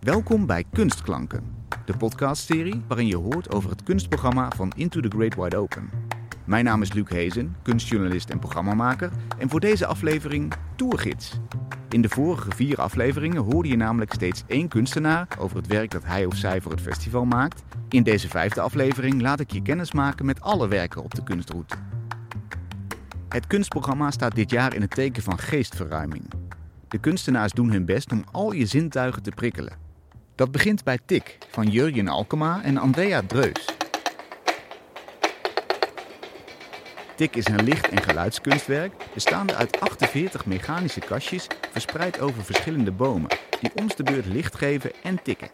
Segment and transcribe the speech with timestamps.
[0.00, 1.44] Welkom bij Kunstklanken,
[1.84, 5.90] de podcastserie waarin je hoort over het kunstprogramma van Into the Great Wide Open.
[6.44, 11.38] Mijn naam is Luc Hezen, kunstjournalist en programmamaker en voor deze aflevering Tourgids.
[11.88, 16.04] In de vorige vier afleveringen hoorde je namelijk steeds één kunstenaar over het werk dat
[16.04, 17.62] hij of zij voor het festival maakt.
[17.88, 21.76] In deze vijfde aflevering laat ik je kennis maken met alle werken op de kunstroute.
[23.28, 26.24] Het kunstprogramma staat dit jaar in het teken van geestverruiming.
[26.88, 29.88] De kunstenaars doen hun best om al je zintuigen te prikkelen.
[30.40, 33.64] Dat begint bij Tik van Jurjen Alkema en Andrea Dreus.
[37.16, 43.28] Tik is een licht- en geluidskunstwerk bestaande uit 48 mechanische kastjes verspreid over verschillende bomen,
[43.60, 45.50] die om de beurt licht geven en tikken.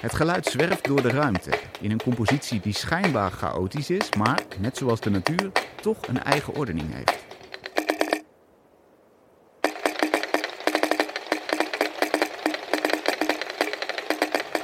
[0.00, 4.76] Het geluid zwerft door de ruimte in een compositie die schijnbaar chaotisch is, maar, net
[4.76, 7.27] zoals de natuur, toch een eigen ordening heeft.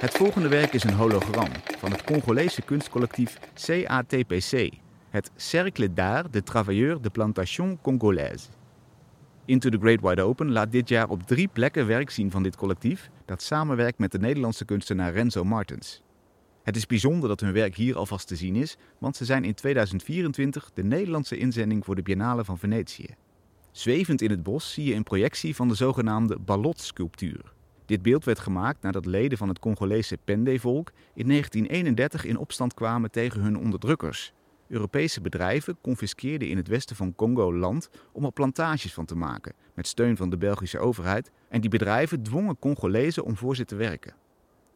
[0.05, 4.71] Het volgende werk is een hologram van het Congolese kunstcollectief CATPC,
[5.11, 8.47] het Cercle d'Art de Travailleurs de Plantation Congolaise.
[9.45, 12.57] Into the Great Wide Open laat dit jaar op drie plekken werk zien van dit
[12.57, 16.03] collectief, dat samenwerkt met de Nederlandse kunstenaar Renzo Martens.
[16.63, 19.55] Het is bijzonder dat hun werk hier alvast te zien is, want ze zijn in
[19.55, 23.09] 2024 de Nederlandse inzending voor de Biennale van Venetië.
[23.71, 27.54] Zwevend in het bos zie je een projectie van de zogenaamde Ballot-sculptuur.
[27.87, 33.11] Dit beeld werd gemaakt nadat leden van het Congolese Pende-volk in 1931 in opstand kwamen
[33.11, 34.33] tegen hun onderdrukkers.
[34.69, 39.55] Europese bedrijven confiskeerden in het westen van Congo land om er plantages van te maken,
[39.75, 43.75] met steun van de Belgische overheid, en die bedrijven dwongen Congolezen om voor ze te
[43.75, 44.15] werken.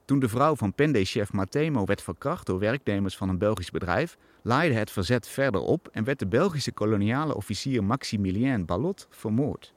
[0.05, 4.75] Toen de vrouw van Pende-chef Matemo werd verkracht door werknemers van een Belgisch bedrijf, laaide
[4.75, 9.75] het verzet verder op en werd de Belgische koloniale officier Maximilien Ballot vermoord.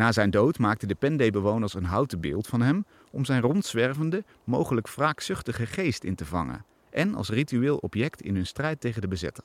[0.00, 4.88] Na zijn dood maakten de Pendé-bewoners een houten beeld van hem om zijn rondzwervende, mogelijk
[4.88, 9.44] wraakzuchtige geest in te vangen en als ritueel object in hun strijd tegen de bezetter.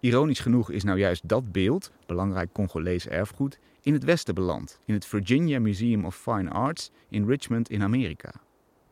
[0.00, 4.94] Ironisch genoeg is nou juist dat beeld, belangrijk Congolees erfgoed, in het Westen beland, in
[4.94, 8.32] het Virginia Museum of Fine Arts in Richmond in Amerika.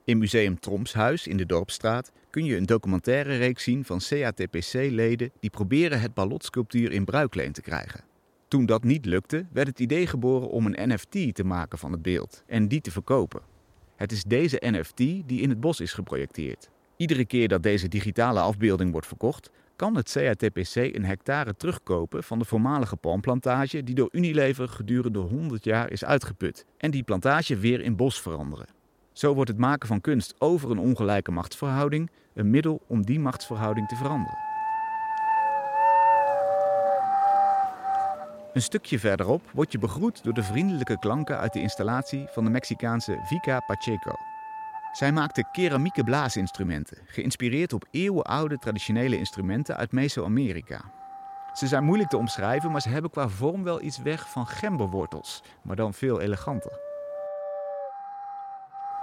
[0.05, 5.51] In Museum Tromshuis in de Dorpstraat kun je een documentaire reeks zien van CATPC-leden die
[5.51, 8.13] proberen het ballotsculptuur in bruikleen te krijgen.
[8.55, 12.03] Toen dat niet lukte, werd het idee geboren om een NFT te maken van het
[12.03, 13.41] beeld en die te verkopen.
[13.97, 16.71] Het is deze NFT die in het bos is geprojecteerd.
[16.97, 22.39] Iedere keer dat deze digitale afbeelding wordt verkocht, kan het CATPC een hectare terugkopen van
[22.39, 27.81] de voormalige palmplantage die door Unilever gedurende 100 jaar is uitgeput en die plantage weer
[27.81, 28.67] in bos veranderen.
[29.13, 33.89] Zo wordt het maken van kunst over een ongelijke machtsverhouding een middel om die machtsverhouding
[33.89, 34.54] te veranderen.
[38.55, 42.51] Een stukje verderop word je begroet door de vriendelijke klanken uit de installatie van de
[42.51, 44.13] Mexicaanse Vika Pacheco.
[44.93, 50.81] Zij maakte keramieke blaasinstrumenten, geïnspireerd op eeuwenoude traditionele instrumenten uit Mesoamerika.
[51.53, 55.43] Ze zijn moeilijk te omschrijven, maar ze hebben qua vorm wel iets weg van gemberwortels,
[55.63, 56.79] maar dan veel eleganter.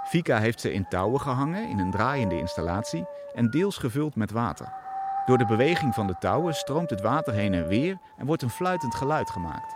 [0.04, 4.72] Vika heeft ze in touwen gehangen in een draaiende installatie en deels gevuld met water.
[5.26, 8.50] Door de beweging van de touwen stroomt het water heen en weer en wordt een
[8.50, 9.74] fluitend geluid gemaakt.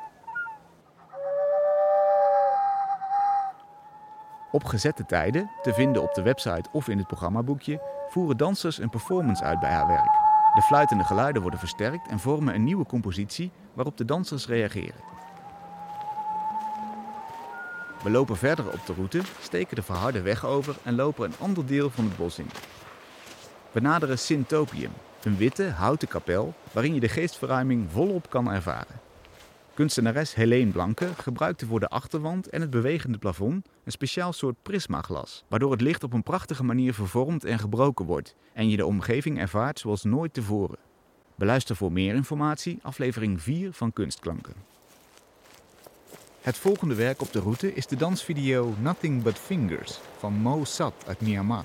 [4.50, 8.90] Op gezette tijden, te vinden op de website of in het programmaboekje, voeren dansers een
[8.90, 10.10] performance uit bij haar werk.
[10.54, 15.00] De fluitende geluiden worden versterkt en vormen een nieuwe compositie waarop de dansers reageren.
[18.02, 21.66] We lopen verder op de route, steken de verharde weg over en lopen een ander
[21.66, 22.50] deel van het bos in.
[23.72, 24.92] We naderen Syntopium,
[25.26, 29.00] een witte, houten kapel waarin je de geestverruiming volop kan ervaren.
[29.74, 35.44] Kunstenares Helene Blanke gebruikte voor de achterwand en het bewegende plafond een speciaal soort prismaglas,
[35.48, 39.38] waardoor het licht op een prachtige manier vervormd en gebroken wordt en je de omgeving
[39.38, 40.78] ervaart zoals nooit tevoren.
[41.34, 44.54] Beluister voor meer informatie aflevering 4 van Kunstklanken.
[46.40, 50.94] Het volgende werk op de route is de dansvideo Nothing But Fingers van Mo Sat
[51.06, 51.64] uit Myanmar.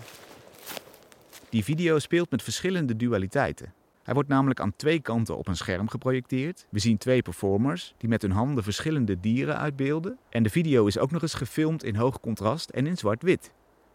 [1.51, 3.73] Die video speelt met verschillende dualiteiten.
[4.03, 6.67] Hij wordt namelijk aan twee kanten op een scherm geprojecteerd.
[6.69, 10.17] We zien twee performers die met hun handen verschillende dieren uitbeelden.
[10.29, 13.51] En de video is ook nog eens gefilmd in hoog contrast en in zwart-wit.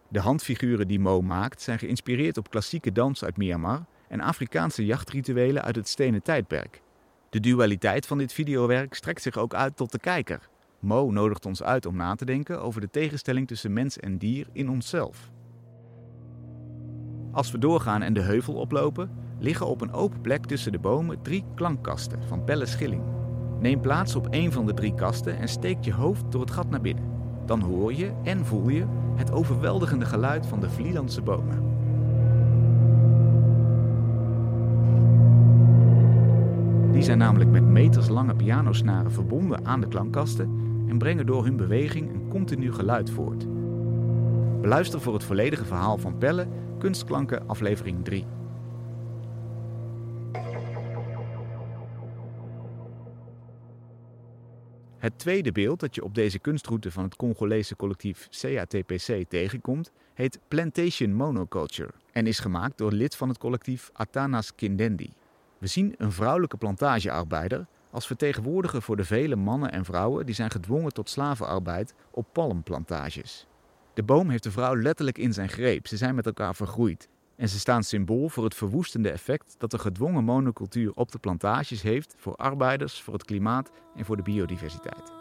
[0.09, 5.63] De handfiguren die Mo maakt zijn geïnspireerd op klassieke dans uit Myanmar en Afrikaanse jachtrituelen
[5.63, 6.83] uit het stenen tijdperk.
[7.31, 10.49] De dualiteit van dit videowerk strekt zich ook uit tot de kijker.
[10.79, 14.47] Mo nodigt ons uit om na te denken over de tegenstelling tussen mens en dier
[14.53, 15.31] in onszelf.
[17.37, 21.23] Als we doorgaan en de heuvel oplopen, liggen op een open plek tussen de bomen
[21.23, 23.03] drie klankkasten van Pelle Schilling.
[23.61, 26.71] Neem plaats op een van de drie kasten en steek je hoofd door het gat
[26.71, 27.05] naar binnen.
[27.47, 28.85] dan hoor je en voel je
[29.17, 31.63] het overweldigende geluid van de Vlielandse bomen.
[36.93, 40.51] Die zijn namelijk met meterslange pianosnaren verbonden aan de klankkasten
[40.89, 43.56] en brengen door hun beweging een continu geluid voort.
[44.67, 46.49] Beluister voor het volledige verhaal van Pelle,
[46.79, 48.27] Kunstklanken, aflevering 3.
[54.99, 60.39] Het tweede beeld dat je op deze kunstroute van het Congolese collectief CATPC tegenkomt, heet
[60.49, 65.13] Plantation Monoculture en is gemaakt door lid van het collectief Atanas Kindendi.
[65.59, 70.51] We zien een vrouwelijke plantagearbeider als vertegenwoordiger voor de vele mannen en vrouwen die zijn
[70.51, 73.47] gedwongen tot slavenarbeid op palmplantages.
[73.97, 77.09] De boom heeft de vrouw letterlijk in zijn greep, ze zijn met elkaar vergroeid.
[77.37, 81.83] En ze staan symbool voor het verwoestende effect dat de gedwongen monocultuur op de plantages
[81.83, 85.13] heeft voor arbeiders, voor het klimaat en voor de biodiversiteit.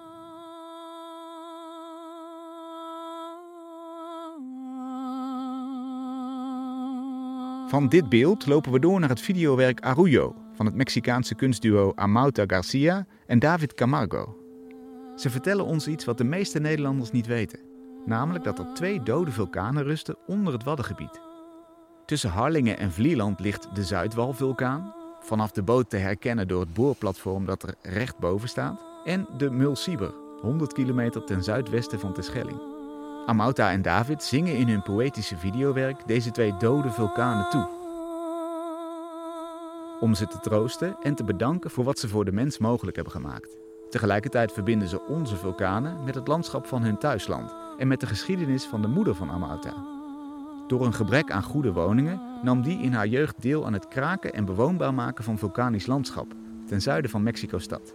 [7.70, 12.44] Van dit beeld lopen we door naar het videowerk Arroyo van het Mexicaanse kunstduo Amauta
[12.48, 14.38] Garcia en David Camargo.
[15.16, 17.65] Ze vertellen ons iets wat de meeste Nederlanders niet weten,
[18.06, 21.22] namelijk dat er twee dode vulkanen rusten onder het Waddengebied.
[22.06, 27.46] Tussen Harlingen en Vlieland ligt de Zuidwalvulkaan, vanaf de boot te herkennen door het boorplatform
[27.46, 32.60] dat er recht boven staat, en de Mulciber, 100 kilometer ten zuidwesten van Terschelling.
[33.26, 37.70] Amauta en David zingen in hun poëtische videowerk deze twee dode vulkanen toe.
[40.00, 43.14] Om ze te troosten en te bedanken voor wat ze voor de mens mogelijk hebben
[43.14, 43.58] gemaakt.
[43.90, 48.66] Tegelijkertijd verbinden ze onze vulkanen met het landschap van hun thuisland en met de geschiedenis
[48.66, 49.74] van de moeder van Amauta.
[50.68, 54.34] Door een gebrek aan goede woningen nam die in haar jeugd deel aan het kraken
[54.34, 56.34] en bewoonbaar maken van vulkanisch landschap
[56.68, 57.94] ten zuiden van Mexico-stad.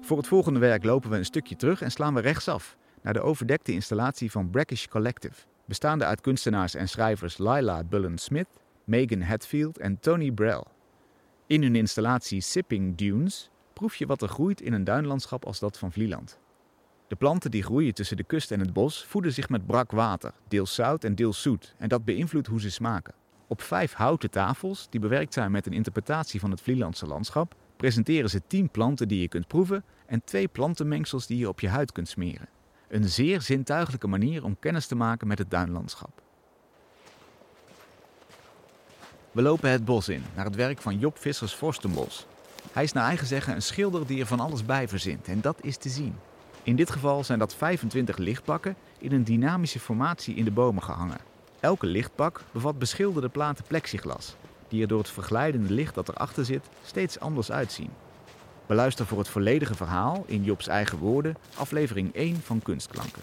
[0.00, 3.20] Voor het volgende werk lopen we een stukje terug en slaan we rechtsaf naar de
[3.20, 8.48] overdekte installatie van Brackish Collective, bestaande uit kunstenaars en schrijvers Lila Bullen-Smith,
[8.84, 10.62] Megan Hatfield en Tony Brell.
[11.46, 15.78] In hun installatie Sipping Dunes proef je wat er groeit in een duinlandschap als dat
[15.78, 16.38] van Vlieland.
[17.06, 20.32] De planten die groeien tussen de kust en het bos voeden zich met brak water,
[20.48, 23.14] deels zout en deels zoet, en dat beïnvloedt hoe ze smaken.
[23.46, 28.30] Op vijf houten tafels, die bewerkt zijn met een interpretatie van het Vlielandse landschap, presenteren
[28.30, 31.92] ze tien planten die je kunt proeven en twee plantenmengsels die je op je huid
[31.92, 32.48] kunt smeren.
[32.88, 36.21] Een zeer zintuigelijke manier om kennis te maken met het duinlandschap.
[39.32, 42.26] We lopen het bos in, naar het werk van Job Vissers Forstenbos.
[42.72, 45.58] Hij is naar eigen zeggen een schilder die er van alles bij verzint en dat
[45.60, 46.16] is te zien.
[46.62, 51.18] In dit geval zijn dat 25 lichtpakken in een dynamische formatie in de bomen gehangen.
[51.60, 54.36] Elke lichtpak bevat beschilderde platen plexiglas,
[54.68, 57.90] die er door het verglijdende licht dat erachter zit steeds anders uitzien.
[58.66, 63.22] Beluister voor het volledige verhaal in Jobs eigen woorden aflevering 1 van Kunstklanken.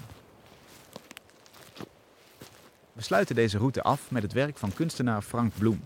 [2.94, 5.82] We sluiten deze route af met het werk van kunstenaar Frank Bloem.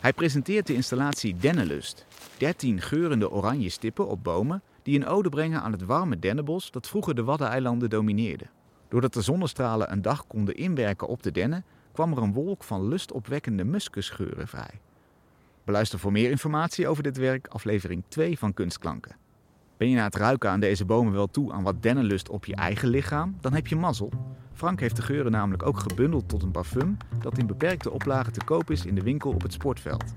[0.00, 2.06] Hij presenteert de installatie Dennenlust.
[2.38, 6.88] 13 geurende oranje stippen op bomen die een ode brengen aan het warme dennenbos dat
[6.88, 8.44] vroeger de Waddeneilanden domineerde.
[8.88, 12.88] Doordat de zonnestralen een dag konden inwerken op de dennen, kwam er een wolk van
[12.88, 14.80] lustopwekkende muskusgeuren vrij.
[15.64, 19.16] Beluister voor meer informatie over dit werk aflevering 2 van Kunstklanken.
[19.76, 22.54] Ben je na het ruiken aan deze bomen wel toe aan wat dennenlust op je
[22.54, 23.36] eigen lichaam?
[23.40, 24.12] Dan heb je mazzel.
[24.52, 28.44] Frank heeft de geuren namelijk ook gebundeld tot een parfum dat in beperkte oplagen te
[28.44, 30.14] koop is in de winkel op het sportveld.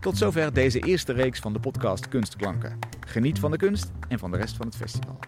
[0.00, 2.78] Tot zover deze eerste reeks van de podcast Kunstklanken.
[3.06, 5.18] Geniet van de kunst en van de rest van het festival.